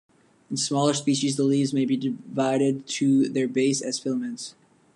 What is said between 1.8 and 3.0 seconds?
be divided